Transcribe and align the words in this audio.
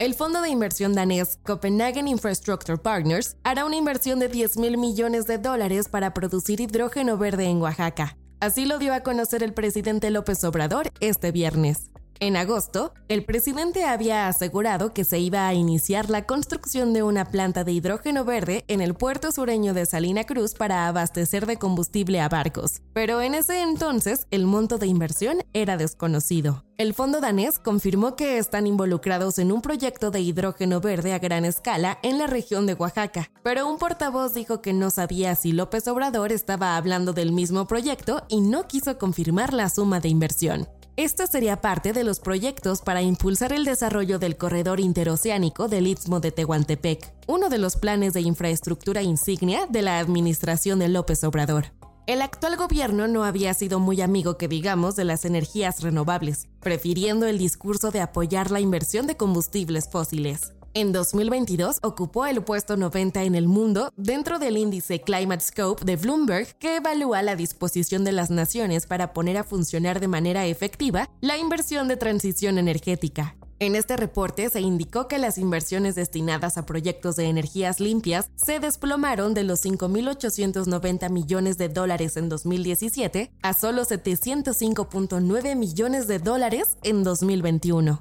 El 0.00 0.14
fondo 0.14 0.42
de 0.42 0.48
inversión 0.48 0.92
danés 0.92 1.38
Copenhagen 1.44 2.08
Infrastructure 2.08 2.76
Partners 2.76 3.36
hará 3.44 3.64
una 3.64 3.76
inversión 3.76 4.18
de 4.18 4.26
10 4.26 4.56
mil 4.56 4.76
millones 4.76 5.28
de 5.28 5.38
dólares 5.38 5.88
para 5.88 6.12
producir 6.12 6.60
hidrógeno 6.60 7.16
verde 7.16 7.44
en 7.44 7.62
Oaxaca. 7.62 8.16
Así 8.40 8.66
lo 8.66 8.78
dio 8.78 8.92
a 8.92 9.04
conocer 9.04 9.44
el 9.44 9.54
presidente 9.54 10.10
López 10.10 10.42
Obrador 10.42 10.90
este 10.98 11.30
viernes. 11.30 11.92
En 12.20 12.36
agosto, 12.36 12.94
el 13.08 13.24
presidente 13.24 13.84
había 13.84 14.28
asegurado 14.28 14.92
que 14.92 15.04
se 15.04 15.18
iba 15.18 15.48
a 15.48 15.54
iniciar 15.54 16.10
la 16.10 16.26
construcción 16.26 16.92
de 16.92 17.02
una 17.02 17.24
planta 17.24 17.64
de 17.64 17.72
hidrógeno 17.72 18.24
verde 18.24 18.64
en 18.68 18.80
el 18.80 18.94
puerto 18.94 19.32
sureño 19.32 19.74
de 19.74 19.84
Salina 19.84 20.24
Cruz 20.24 20.54
para 20.54 20.86
abastecer 20.86 21.46
de 21.46 21.56
combustible 21.56 22.20
a 22.20 22.28
barcos, 22.28 22.82
pero 22.92 23.20
en 23.20 23.34
ese 23.34 23.62
entonces 23.62 24.26
el 24.30 24.46
monto 24.46 24.78
de 24.78 24.86
inversión 24.86 25.38
era 25.52 25.76
desconocido. 25.76 26.64
El 26.76 26.94
fondo 26.94 27.20
danés 27.20 27.58
confirmó 27.58 28.16
que 28.16 28.38
están 28.38 28.66
involucrados 28.66 29.38
en 29.38 29.52
un 29.52 29.60
proyecto 29.60 30.10
de 30.10 30.20
hidrógeno 30.20 30.80
verde 30.80 31.12
a 31.12 31.18
gran 31.18 31.44
escala 31.44 31.98
en 32.02 32.18
la 32.18 32.26
región 32.26 32.66
de 32.66 32.74
Oaxaca, 32.74 33.30
pero 33.42 33.68
un 33.68 33.78
portavoz 33.78 34.34
dijo 34.34 34.60
que 34.60 34.72
no 34.72 34.90
sabía 34.90 35.34
si 35.34 35.52
López 35.52 35.86
Obrador 35.88 36.32
estaba 36.32 36.76
hablando 36.76 37.12
del 37.12 37.32
mismo 37.32 37.66
proyecto 37.66 38.24
y 38.28 38.40
no 38.40 38.66
quiso 38.66 38.98
confirmar 38.98 39.52
la 39.52 39.68
suma 39.68 40.00
de 40.00 40.08
inversión. 40.08 40.68
Esta 40.96 41.26
sería 41.26 41.60
parte 41.60 41.92
de 41.92 42.04
los 42.04 42.20
proyectos 42.20 42.80
para 42.80 43.02
impulsar 43.02 43.52
el 43.52 43.64
desarrollo 43.64 44.20
del 44.20 44.36
corredor 44.36 44.78
interoceánico 44.78 45.66
del 45.66 45.88
Istmo 45.88 46.20
de 46.20 46.30
Tehuantepec, 46.30 47.12
uno 47.26 47.48
de 47.48 47.58
los 47.58 47.74
planes 47.74 48.12
de 48.12 48.20
infraestructura 48.20 49.02
insignia 49.02 49.66
de 49.68 49.82
la 49.82 49.98
administración 49.98 50.78
de 50.78 50.88
López 50.88 51.24
Obrador. 51.24 51.72
El 52.06 52.22
actual 52.22 52.56
gobierno 52.56 53.08
no 53.08 53.24
había 53.24 53.54
sido 53.54 53.80
muy 53.80 54.02
amigo 54.02 54.38
que 54.38 54.46
digamos 54.46 54.94
de 54.94 55.04
las 55.04 55.24
energías 55.24 55.82
renovables, 55.82 56.46
prefiriendo 56.60 57.26
el 57.26 57.38
discurso 57.38 57.90
de 57.90 58.00
apoyar 58.00 58.52
la 58.52 58.60
inversión 58.60 59.08
de 59.08 59.16
combustibles 59.16 59.88
fósiles. 59.90 60.52
En 60.76 60.90
2022 60.90 61.78
ocupó 61.82 62.26
el 62.26 62.42
puesto 62.42 62.76
90 62.76 63.22
en 63.22 63.36
el 63.36 63.46
mundo 63.46 63.92
dentro 63.96 64.40
del 64.40 64.56
índice 64.56 65.00
Climate 65.00 65.44
Scope 65.44 65.84
de 65.84 65.94
Bloomberg 65.94 66.48
que 66.58 66.76
evalúa 66.76 67.22
la 67.22 67.36
disposición 67.36 68.02
de 68.02 68.10
las 68.10 68.28
naciones 68.28 68.88
para 68.88 69.12
poner 69.12 69.36
a 69.36 69.44
funcionar 69.44 70.00
de 70.00 70.08
manera 70.08 70.46
efectiva 70.46 71.08
la 71.20 71.38
inversión 71.38 71.86
de 71.86 71.96
transición 71.96 72.58
energética. 72.58 73.36
En 73.60 73.76
este 73.76 73.96
reporte 73.96 74.50
se 74.50 74.62
indicó 74.62 75.06
que 75.06 75.18
las 75.18 75.38
inversiones 75.38 75.94
destinadas 75.94 76.58
a 76.58 76.66
proyectos 76.66 77.14
de 77.14 77.26
energías 77.26 77.78
limpias 77.78 78.28
se 78.34 78.58
desplomaron 78.58 79.32
de 79.32 79.44
los 79.44 79.64
5.890 79.64 81.08
millones 81.08 81.56
de 81.56 81.68
dólares 81.68 82.16
en 82.16 82.28
2017 82.28 83.30
a 83.42 83.54
solo 83.54 83.84
705.9 83.84 85.54
millones 85.54 86.08
de 86.08 86.18
dólares 86.18 86.76
en 86.82 87.04
2021. 87.04 88.00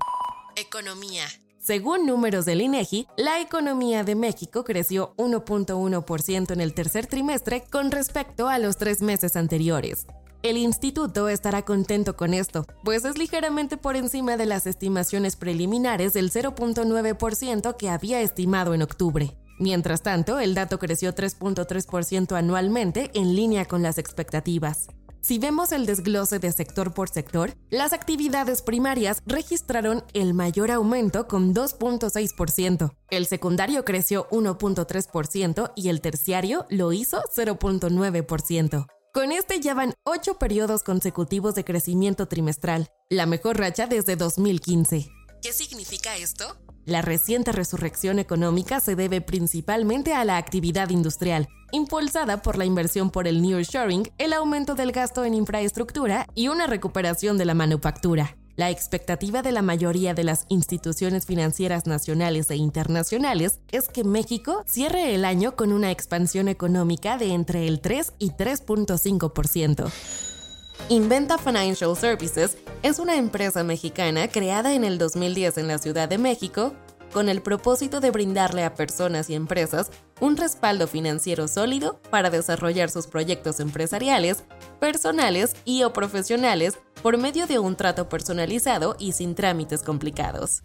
Economía. 0.55 1.25
Según 1.63 2.05
números 2.05 2.43
del 2.43 2.59
INEGI, 2.59 3.07
la 3.15 3.39
economía 3.39 4.03
de 4.03 4.15
México 4.15 4.65
creció 4.65 5.13
1.1% 5.15 6.51
en 6.51 6.59
el 6.59 6.73
tercer 6.73 7.07
trimestre 7.07 7.63
con 7.71 7.89
respecto 7.89 8.49
a 8.49 8.59
los 8.59 8.75
tres 8.75 9.01
meses 9.01 9.37
anteriores. 9.37 10.05
El 10.41 10.57
instituto 10.57 11.29
estará 11.29 11.61
contento 11.61 12.17
con 12.17 12.33
esto, 12.33 12.65
pues 12.83 13.05
es 13.05 13.17
ligeramente 13.17 13.77
por 13.77 13.95
encima 13.95 14.35
de 14.35 14.45
las 14.45 14.67
estimaciones 14.67 15.37
preliminares 15.37 16.11
del 16.11 16.31
0.9% 16.31 17.77
que 17.77 17.89
había 17.89 18.19
estimado 18.19 18.73
en 18.73 18.81
octubre. 18.81 19.37
Mientras 19.57 20.01
tanto, 20.01 20.39
el 20.39 20.55
dato 20.55 20.79
creció 20.79 21.15
3.3% 21.15 22.35
anualmente 22.35 23.09
en 23.13 23.37
línea 23.37 23.63
con 23.63 23.81
las 23.81 23.97
expectativas. 23.97 24.89
Si 25.23 25.39
vemos 25.39 25.71
el 25.71 25.85
desglose 25.85 26.37
de 26.37 26.51
sector 26.51 26.93
por 26.93 27.07
sector, 27.07 27.53
las 27.69 27.93
actividades 27.93 28.61
primarias 28.61 29.23
registraron 29.25 30.03
el 30.13 30.33
mayor 30.33 30.69
aumento 30.69 31.29
con 31.29 31.55
2.6%. 31.55 32.91
El 33.09 33.25
secundario 33.25 33.85
creció 33.85 34.27
1.3% 34.31 35.71
y 35.77 35.87
el 35.87 36.01
terciario 36.01 36.65
lo 36.69 36.91
hizo 36.91 37.23
0.9%. 37.33 38.85
Con 39.13 39.31
este 39.31 39.61
ya 39.61 39.73
van 39.73 39.93
ocho 40.03 40.33
periodos 40.33 40.83
consecutivos 40.83 41.55
de 41.55 41.63
crecimiento 41.63 42.27
trimestral, 42.27 42.89
la 43.09 43.25
mejor 43.25 43.57
racha 43.57 43.87
desde 43.87 44.17
2015. 44.17 45.09
¿Qué 45.43 45.51
significa 45.51 46.15
esto? 46.15 46.55
La 46.85 47.01
reciente 47.01 47.51
resurrección 47.51 48.17
económica 48.17 48.79
se 48.79 48.95
debe 48.95 49.19
principalmente 49.19 50.13
a 50.13 50.23
la 50.23 50.37
actividad 50.37 50.89
industrial, 50.89 51.49
impulsada 51.73 52.41
por 52.41 52.57
la 52.57 52.63
inversión 52.63 53.11
por 53.11 53.27
el 53.27 53.41
nearshoring, 53.41 54.09
el 54.19 54.31
aumento 54.31 54.73
del 54.73 54.93
gasto 54.93 55.25
en 55.25 55.33
infraestructura 55.33 56.27
y 56.33 56.47
una 56.47 56.65
recuperación 56.65 57.37
de 57.37 57.43
la 57.43 57.55
manufactura. 57.55 58.37
La 58.55 58.69
expectativa 58.69 59.41
de 59.41 59.51
la 59.51 59.61
mayoría 59.61 60.13
de 60.13 60.23
las 60.23 60.45
instituciones 60.47 61.25
financieras 61.25 61.87
nacionales 61.87 62.49
e 62.49 62.55
internacionales 62.55 63.59
es 63.69 63.89
que 63.89 64.05
México 64.05 64.63
cierre 64.65 65.13
el 65.13 65.25
año 65.25 65.57
con 65.57 65.73
una 65.73 65.91
expansión 65.91 66.47
económica 66.47 67.17
de 67.17 67.33
entre 67.33 67.67
el 67.67 67.81
3 67.81 68.13
y 68.17 68.29
3.5%. 68.29 69.91
Inventa 70.89 71.37
Financial 71.37 71.95
Services 71.97 72.57
es 72.83 72.99
una 72.99 73.15
empresa 73.15 73.63
mexicana 73.63 74.27
creada 74.27 74.73
en 74.73 74.83
el 74.83 74.97
2010 74.97 75.57
en 75.57 75.67
la 75.69 75.77
Ciudad 75.77 76.09
de 76.09 76.17
México 76.17 76.73
con 77.13 77.29
el 77.29 77.41
propósito 77.41 78.01
de 78.01 78.11
brindarle 78.11 78.65
a 78.65 78.73
personas 78.73 79.29
y 79.29 79.35
empresas 79.35 79.89
un 80.19 80.35
respaldo 80.35 80.87
financiero 80.87 81.47
sólido 81.47 82.01
para 82.09 82.29
desarrollar 82.29 82.89
sus 82.89 83.07
proyectos 83.07 83.61
empresariales, 83.61 84.43
personales 84.81 85.55
y 85.63 85.83
o 85.83 85.93
profesionales 85.93 86.77
por 87.01 87.17
medio 87.17 87.47
de 87.47 87.57
un 87.59 87.77
trato 87.77 88.09
personalizado 88.09 88.97
y 88.99 89.13
sin 89.13 89.33
trámites 89.35 89.81
complicados. 89.81 90.61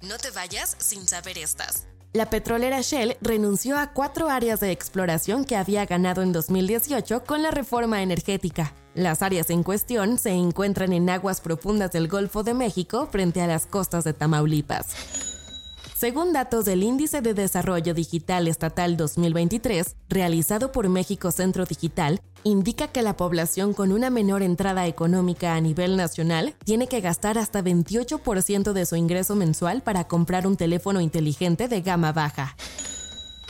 No 0.00 0.16
te 0.16 0.30
vayas 0.30 0.74
sin 0.78 1.06
saber 1.06 1.36
estas. 1.36 1.86
La 2.14 2.30
petrolera 2.30 2.80
Shell 2.80 3.18
renunció 3.20 3.76
a 3.76 3.92
cuatro 3.92 4.30
áreas 4.30 4.60
de 4.60 4.70
exploración 4.70 5.44
que 5.44 5.56
había 5.56 5.84
ganado 5.84 6.22
en 6.22 6.32
2018 6.32 7.24
con 7.24 7.42
la 7.42 7.50
reforma 7.50 8.00
energética. 8.02 8.72
Las 8.98 9.22
áreas 9.22 9.48
en 9.50 9.62
cuestión 9.62 10.18
se 10.18 10.30
encuentran 10.30 10.92
en 10.92 11.08
aguas 11.08 11.40
profundas 11.40 11.92
del 11.92 12.08
Golfo 12.08 12.42
de 12.42 12.52
México 12.52 13.06
frente 13.12 13.40
a 13.40 13.46
las 13.46 13.64
costas 13.64 14.02
de 14.02 14.12
Tamaulipas. 14.12 14.88
Según 15.96 16.32
datos 16.32 16.64
del 16.64 16.82
Índice 16.82 17.20
de 17.20 17.32
Desarrollo 17.32 17.94
Digital 17.94 18.48
Estatal 18.48 18.96
2023, 18.96 19.94
realizado 20.08 20.72
por 20.72 20.88
México 20.88 21.30
Centro 21.30 21.64
Digital, 21.64 22.20
indica 22.42 22.88
que 22.88 23.02
la 23.02 23.16
población 23.16 23.72
con 23.72 23.92
una 23.92 24.10
menor 24.10 24.42
entrada 24.42 24.88
económica 24.88 25.54
a 25.54 25.60
nivel 25.60 25.96
nacional 25.96 26.56
tiene 26.64 26.88
que 26.88 27.00
gastar 27.00 27.38
hasta 27.38 27.62
28% 27.62 28.72
de 28.72 28.84
su 28.84 28.96
ingreso 28.96 29.36
mensual 29.36 29.82
para 29.82 30.08
comprar 30.08 30.44
un 30.44 30.56
teléfono 30.56 31.00
inteligente 31.00 31.68
de 31.68 31.82
gama 31.82 32.10
baja. 32.10 32.56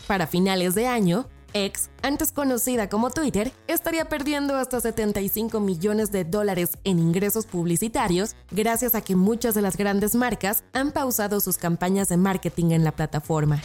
Para 0.06 0.26
finales 0.26 0.75
de 0.75 0.88
año, 0.88 1.26
X, 1.53 1.91
antes 2.03 2.32
conocida 2.32 2.88
como 2.88 3.10
Twitter, 3.10 3.53
estaría 3.66 4.06
perdiendo 4.06 4.56
hasta 4.56 4.81
75 4.81 5.60
millones 5.60 6.12
de 6.12 6.25
dólares 6.25 6.78
en 6.84 6.98
ingresos 6.98 7.47
publicitarios 7.47 8.36
gracias 8.50 8.94
a 8.94 9.00
que 9.00 9.16
muchas 9.16 9.54
de 9.54 9.62
las 9.62 9.76
grandes 9.76 10.14
marcas 10.14 10.64
han 10.72 10.92
pausado 10.92 11.41
sus 11.41 11.56
campañas 11.56 12.09
de 12.09 12.16
marketing 12.16 12.72
en 12.72 12.84
la 12.84 12.92
plataforma. 12.92 13.62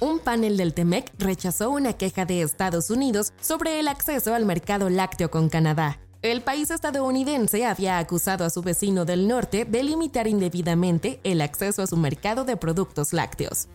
Un 0.00 0.18
panel 0.18 0.56
del 0.56 0.74
TEMEC 0.74 1.12
rechazó 1.18 1.70
una 1.70 1.92
queja 1.92 2.24
de 2.24 2.42
Estados 2.42 2.90
Unidos 2.90 3.32
sobre 3.40 3.78
el 3.78 3.86
acceso 3.86 4.34
al 4.34 4.44
mercado 4.44 4.90
lácteo 4.90 5.30
con 5.30 5.48
Canadá. 5.48 6.00
El 6.22 6.40
país 6.40 6.70
estadounidense 6.70 7.66
había 7.66 7.98
acusado 7.98 8.44
a 8.44 8.50
su 8.50 8.62
vecino 8.62 9.04
del 9.04 9.26
norte 9.26 9.64
de 9.64 9.82
limitar 9.82 10.26
indebidamente 10.26 11.20
el 11.24 11.40
acceso 11.40 11.82
a 11.82 11.86
su 11.86 11.96
mercado 11.96 12.44
de 12.44 12.56
productos 12.56 13.12
lácteos. 13.12 13.68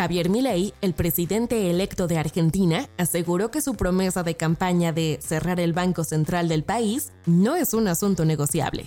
Javier 0.00 0.30
Milei, 0.30 0.72
el 0.80 0.94
presidente 0.94 1.68
electo 1.68 2.06
de 2.06 2.16
Argentina, 2.16 2.88
aseguró 2.96 3.50
que 3.50 3.60
su 3.60 3.74
promesa 3.74 4.22
de 4.22 4.34
campaña 4.34 4.94
de 4.94 5.18
cerrar 5.20 5.60
el 5.60 5.74
Banco 5.74 6.04
Central 6.04 6.48
del 6.48 6.64
país 6.64 7.12
no 7.26 7.54
es 7.54 7.74
un 7.74 7.86
asunto 7.86 8.24
negociable. 8.24 8.86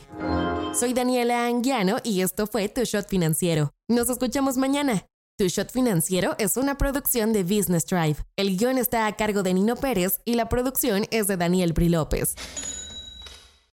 Soy 0.74 0.95
Daniela 0.95 1.45
Anguiano 1.45 1.98
y 2.04 2.21
esto 2.21 2.48
fue 2.48 2.68
Tu 2.68 2.81
Shot 2.86 3.10
Financiero. 3.10 3.75
Nos 3.88 4.10
escuchamos 4.10 4.57
mañana. 4.57 5.06
Tu 5.38 5.50
Shot 5.50 5.71
Financiero 5.71 6.33
es 6.39 6.57
una 6.57 6.80
producción 6.80 7.31
de 7.31 7.44
Business 7.44 7.86
Drive. 7.86 8.16
El 8.36 8.57
guion 8.57 8.80
está 8.80 9.06
a 9.06 9.16
cargo 9.16 9.44
de 9.44 9.54
Nino 9.54 9.75
Pérez 9.75 10.19
y 10.25 10.33
la 10.33 10.50
producción 10.50 11.06
es 11.12 11.27
de 11.27 11.38
Daniel 11.38 11.74
Bri 11.74 11.89
López. 11.89 12.33